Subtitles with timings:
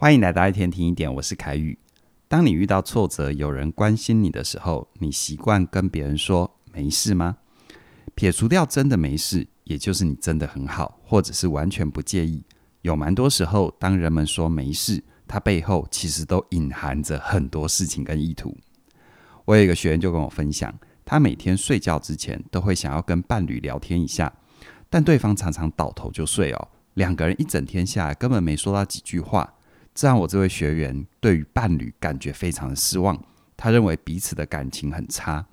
[0.00, 1.78] 欢迎来到一天听一点，我是凯宇。
[2.26, 7.36] 当你遇到挫折，有人关心你的时候，你习惯跟别人说没事吗？
[8.14, 12.42] 撇除掉真的没事，也就是你真的很好，或者是完全不介意。
[12.80, 18.56] 有蛮多时候，当人们说没事，它背后其实都隐含着很多事情跟意图。
[19.44, 24.32] 我有一个学员就跟我分享，他每天睡觉之前都会想要跟伴侣聊天一下，
[24.88, 29.52] 但对方常常倒头就睡哦，两个人一整天下来根本没说到几句话。
[30.00, 33.22] 这让我这位学员对于伴侣感觉非常的失望，
[33.54, 35.44] 他认为彼此的感情很差，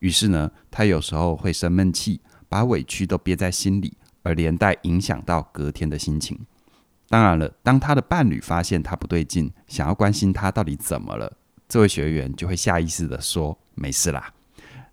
[0.00, 6.38] 于是呢，他有时候会生闷气，把委屈都憋在心里，而连带影响到隔天的心情。
[7.08, 11.32] 当然了，当他的伴侣发现他不对劲，想要关心他到底怎么了，
[11.66, 14.30] 这位学员就会下意识地说没事啦，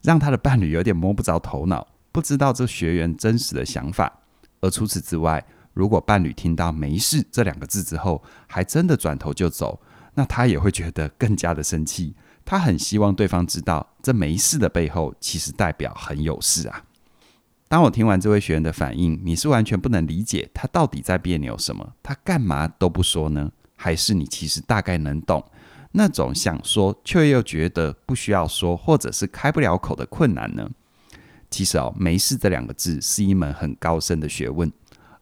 [0.01, 4.21] 让他的伴侣有点摸不着头脑，不知道这学员真实的想法。
[4.61, 9.81] 而除此之外，如果伴侣听到“没事”这两个字之后，还真的转头就走，
[10.13, 12.15] 那他也会觉得更加的生气。
[12.45, 16.83] 他很希望对方知道，这“没事”的背后，其实代表很有事啊。
[17.67, 21.93] 当我听完这位学员的反应，你是完全不能理解他到底在别扭什么？
[22.03, 23.51] 他干嘛都不说呢？
[23.75, 25.43] 还是你其实大概能懂
[25.93, 30.69] 那种想说却又觉得不需要说，或者是开不了口的困难呢？
[31.49, 34.71] 其实哦，“没事”这两个字是一门很高深的学问。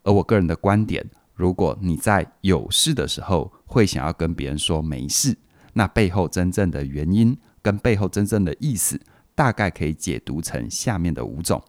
[0.03, 5.37] 而我个人的观点，如果你在有事的时候会想要跟别人说没事，
[5.73, 8.99] 那背后真正的原因跟背后真正的意思，
[9.35, 11.63] 大概可以解读成下面的五种。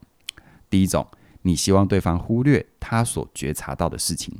[0.69, 1.07] 第一种，
[1.43, 4.35] 你希望对方忽略他所觉察到的事情，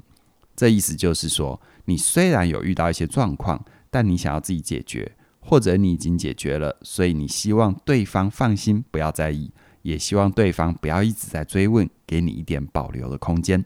[0.57, 13.65] 这意思就是说，你虽然有遇到一些状况，但你想要自己解决，或者你已经解决了，所以你希望对方放心，不要在意，也希望对方不要一直在追问，给你一点保留的空间。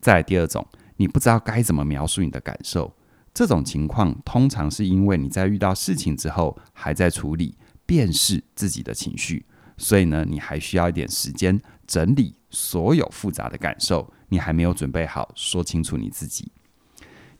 [0.00, 2.94] 再来第二种，你不知道该怎么描述你的感受。
[3.32, 9.44] 这种情况通常是因为你在遇到事情之后，还在处理、辨识自己的情绪，
[9.76, 16.50] 所以呢，你还需要一点时间整理所有复杂的感受，你还没有准备好说清楚你自己。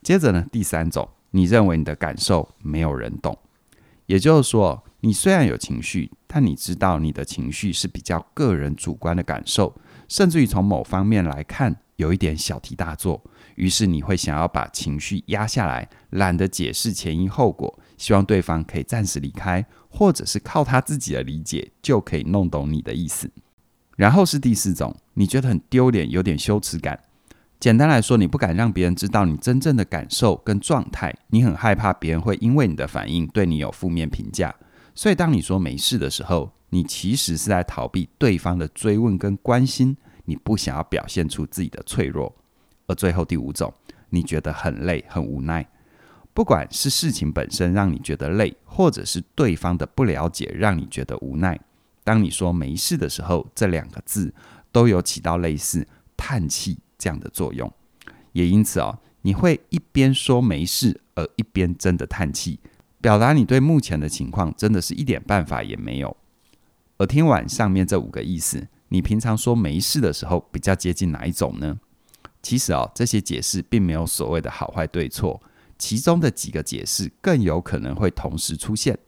[0.03, 3.37] 接着呢，第三种，你认为你的感受没有人懂，
[4.07, 9.75] 也就是说，你虽然有情绪，但你知道你的情绪是比较个人主观的感受，
[10.11, 11.81] 甚至于从某方面来看。
[11.97, 13.23] 有一点小题大做，
[13.57, 23.31] 于是你会想要把情绪压下来，懒得解释前因后果，希望对方可以暂时离开，或者是靠他自己的理解就可以弄懂你的意思。
[23.99, 26.99] 然后是第四种，你觉得很丢脸，有点羞耻感。
[27.59, 34.55] 简单来说，你不敢让别人知道你真正的感受跟状态，你很害怕别人会因为你的反应对你有负面评价，
[34.95, 39.97] 所以当你说没事的时候，你其实是在逃避对方的追问跟关心。
[40.25, 42.33] 你不想要表现出自己的脆弱，
[42.87, 43.73] 而最后第五种，
[44.11, 45.69] 你觉得很累、很无奈。
[46.33, 51.59] 不管是事情本身让你觉得累，或者是对方的不了解让你觉得无奈。
[52.05, 54.33] 当你说没事的时候，这两个字
[54.71, 55.87] 都有起到类似
[56.17, 57.71] 叹气这样的作用。
[58.33, 62.61] 也因此哦，你会一边说没事，而一边真的叹气，
[63.01, 66.17] 表达你对目前的情况真的是一点办法也没有。
[67.01, 68.69] 而听完上面这五个意思。
[68.89, 71.81] 你平常说没事的时候，比较接近哪一种呢？
[72.43, 75.41] 其实哦，这些解释并没有所谓的好坏对错，
[75.79, 78.99] 其中的几个解释更有可能会同时出现，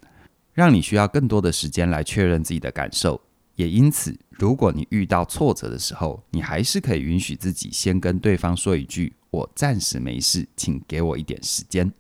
[0.55, 3.21] 让你需要更多的时间来确认自己的感受。
[3.57, 11.93] 也因此，如果你遇到挫折的时候，你还是可以允许自己先跟对方说一句：“我暂时没事，请给我一点时间。”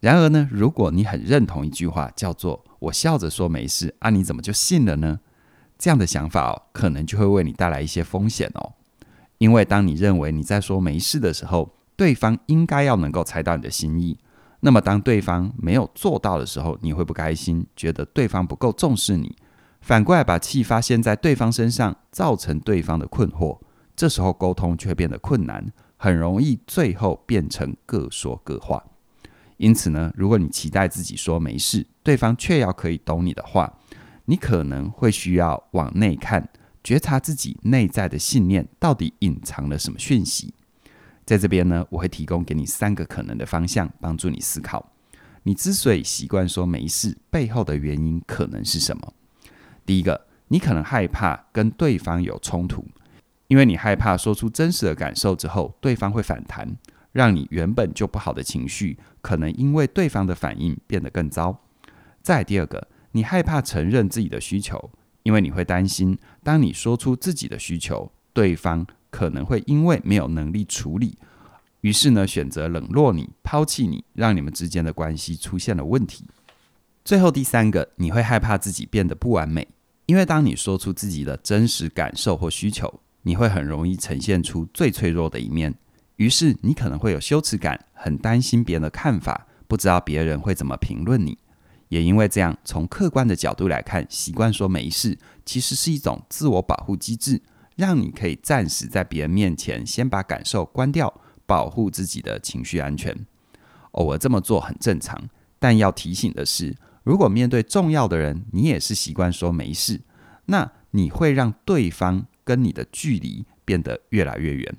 [0.00, 5.20] 然而呢，如果你很认同一句话，叫做“我笑着说没事”，啊，你怎么就信了呢？
[5.78, 8.72] 这样的想法哦，可能就会为你带来一些风险哦。
[9.38, 14.18] 因为当你认为你在说没事的时候，对方应该要能够猜到你的心意。
[14.60, 19.36] 那么当对方没有做到的时候，你会不开心，觉得对方不够重视你，
[19.82, 23.58] 反过来把气发泄在对方身上，造成对方的困惑。
[23.94, 28.82] 这时候沟通就会变得困难，很容易最后变成各说各话。
[29.56, 33.78] 因此呢，如果你期待自己说没事，对方却要可以懂你的话。
[34.28, 36.48] 你可能会需要往内看，
[36.82, 40.52] 觉察自己内在的信念到底隐藏了什么讯息。
[41.24, 44.92] 在这边呢，我会提供给你三个可能的方向，帮助你思考。
[45.44, 49.14] 你之所以习惯说没事，背后的原因可能是什么？
[49.84, 52.84] 第一个，你可能害怕跟对方有冲突，
[53.46, 56.76] 因为你害怕说出真实的感受之后，对方会反弹，
[57.16, 61.64] 让你原本就不好的情绪，可能因为对方的反应变得更糟。
[62.22, 62.86] 再第二个。
[63.12, 64.90] 你害怕承认自己的需求，
[65.22, 71.16] 因为你会担心，当你说出自己的需求，对方可能会因为没有能力处理，
[71.80, 76.26] 于是呢，选择冷落你、抛弃你，让你们之间的关系出现了问题。
[77.06, 79.66] 最后第三个，你会害怕自己变得不完美，
[80.04, 85.74] 因为当你说出自己的真实感受或需求，你会很容易呈现出最脆弱的一面。
[86.16, 91.38] 于是你可能会有羞耻感，很担心别人的看法，不知道别人会怎么评论你。
[91.88, 97.40] 也因为这样，从客观的角度来看，习惯说没事，其实是一种自我保护机制，
[97.76, 103.14] 让你可以暂时在别人面前先把感受关掉，保护自己的情绪安全。
[103.92, 105.28] 偶尔这么做很正常，
[105.58, 106.74] 但要提醒的是，
[107.04, 110.00] 如果面对重要的人，你也是习惯说没事，
[110.46, 114.76] 那你会让对方跟你的距离变得越来越远，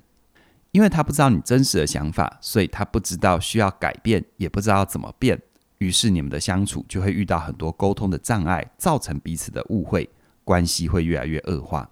[0.72, 5.40] 因为他不知道你真实的想法，所以他不知道需要改变，也不知道怎么变。
[5.78, 10.10] 于是你们的相处就会遇到很多沟通的障碍，造成彼此的误会，
[10.44, 11.88] 关系会越来越恶化。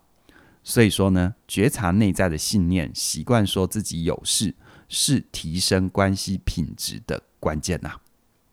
[0.64, 4.54] 所以说呢，觉察内在的信念，习惯说自己有事，
[4.88, 8.00] 是提升关系品质的关键呐。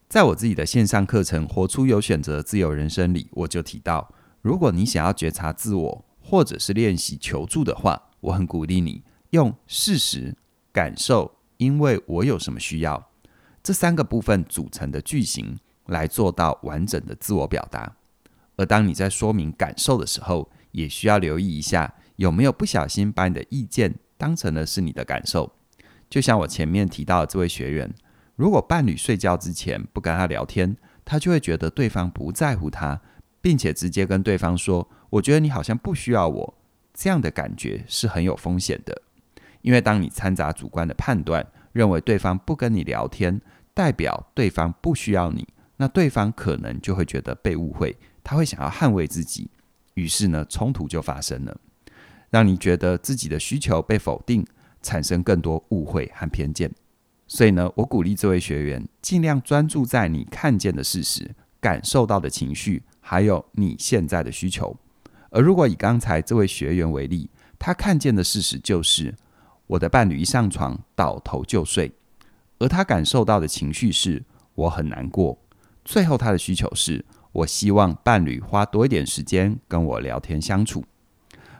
[0.08, 9.02] 在我自己的线上课程《活出有选择的自由人生》里，我就提到，如果你想要觉察自我，或者是练习求助的话，我很鼓励你
[9.34, 10.36] 用事实、
[10.72, 13.10] 感受，因为我有什么需要。
[13.64, 15.58] 这三个部分组成的句型
[15.88, 17.96] 来做到完整的自我表达。
[18.58, 25.52] 而当你在说明感受的时候，也需要留意一下有没有不小心把你的意见当成了是你的感受。
[26.08, 27.92] 就像我前面提到的这位学员，
[28.36, 33.02] 如果伴侣睡觉之前不跟他聊天，他就会觉得对方不在乎他，
[33.42, 36.54] 并且直接跟对方说：“我觉得你好像不需要我。”
[36.94, 39.02] 这样的感觉是很有风险的，
[39.64, 43.42] 因为当你掺杂主观的判断，认为对方不跟你聊天，
[43.74, 49.50] 代表对方不需要你，那对方可能就会觉得被误会，他会想要捍卫自己，
[49.96, 51.58] 于是呢，冲突就发生了，
[52.30, 54.46] 让你觉得自己的需求被否定，
[54.82, 56.70] 产生更多误会和偏见。
[57.26, 64.78] 所以呢，我鼓励这位学员尽量专注在你看见的事实、感受到的情绪，还有你现在的需求。
[65.32, 69.16] 而如果以刚才这位学员为例，他看见的事实就是
[69.74, 71.92] 我的伴侣一上床倒头就睡。
[72.60, 74.24] 而他感受到的情绪是
[74.54, 75.38] 我很难过。
[75.84, 80.86] 最后，他的需求是我希望伴侣花多一点时间跟我聊天相处。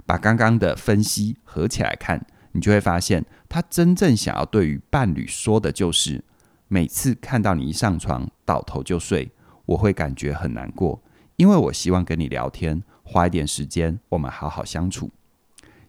[0.06, 6.24] 把刚刚的分析合起来看，你就会发现，他真正想要对于伴侣说的就是：
[6.68, 9.32] 每次看到你一上床倒头就睡，
[9.66, 11.02] 我会感觉很难过，
[11.38, 15.10] 因为我希望跟你聊天，花一点时间，我们好好相处。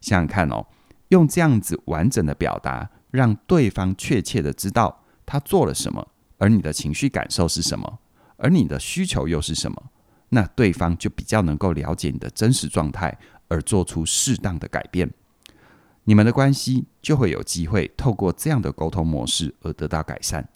[0.00, 0.67] 想想看哦，
[1.08, 5.02] 用这样子完整的表达，让对方确切的知道。
[5.26, 6.06] 他做了什么，
[6.36, 7.98] 而你的情绪感受是什么，
[8.36, 9.90] 而你的需求又是什么？
[10.28, 13.16] 那对方就比较能够了解你的真实状态，
[13.48, 15.10] 而做出适当的改变。
[16.04, 20.46] 你们的关系就会有机会透过这样的沟通模式而得到改善。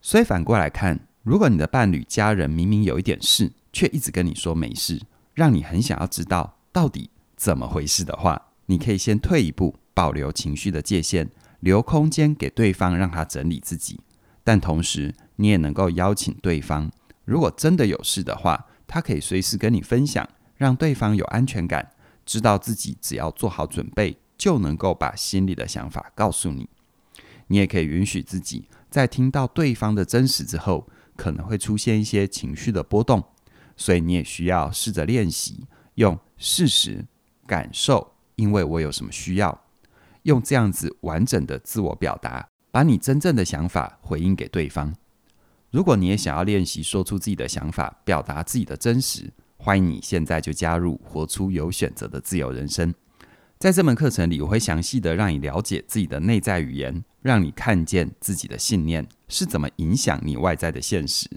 [0.00, 5.02] 所以反过来看，如果你的伴侣、家人明明有一点事，却一直跟你说没事，
[5.34, 11.30] 让你很想要知道到底怎么回事的话，你可以先退一步，保留情绪的界限。
[11.60, 13.98] 留空间给对方，让他整理自己，
[14.44, 16.92] 但同时你也能够邀请对方，
[17.24, 21.92] 如果真的有事的话，他可以随时跟你分享，让对方有安全感，
[22.26, 26.68] 知道自己只要做好准备，就能够把心里的想法告诉你。
[27.48, 30.86] 你也可以允许自己在听到对方的真实之后，
[31.16, 33.24] 可能会出现一些情绪的波动，
[33.76, 37.06] 所以你也需要试着练习用事实
[37.46, 39.62] 感受，因为我有什么需要。
[40.22, 44.94] 用这样子完整的自我表达，把你真正的想法回应给对方。
[45.70, 52.94] 如果你也想要练习说出自己的想法，表达自己的真实，欢迎你现在就加入活出有选择的自由人生。
[53.58, 61.28] 在这门课程里，我会详细的让你了解自己的内在语言，让你看见自己的信念是怎么影响你外在的现实。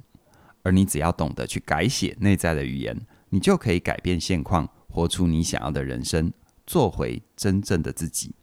[0.63, 6.31] 而你只要懂得去改写内在的语言，你就可以改变现况，活出你想要的人生，
[6.69, 8.35] 做回真正的自己。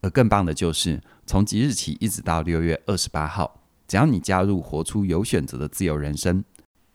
[0.00, 6.44] 而更棒的就是，从即日起一直到六月二十八号，只要你加入“活出有选择的自由人生”，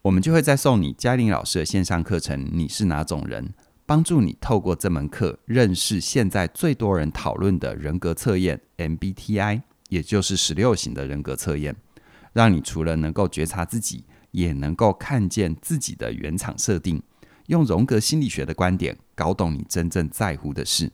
[0.04, 2.50] 我们就会再送你嘉玲老师的线上课程。
[2.54, 3.54] 你是哪种人？
[3.86, 11.76] 帮助你透过这门课认识现在最多人讨论的人格测验 MBTI，也就是十六型的人格测验，
[12.32, 17.02] 让你除了能够觉察自己，也能够看见自己的原厂设定，
[17.50, 20.92] 用荣格心理学的观点搞懂你真正在乎的事。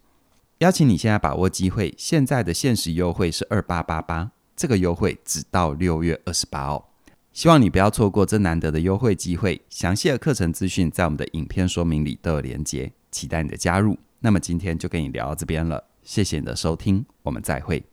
[0.60, 6.86] 邀请你现在把握机会，现在的限时优惠是二八八八，这个优惠只到六月二十八哦。
[7.34, 9.62] 希望你不要错过这难得的优惠机会。
[9.70, 13.98] 详细的课程资讯在我们的影片说明里都有连结，期待你的加入。
[14.22, 17.84] 那么今天就跟你聊到这边了，谢谢你的收听，我们再会。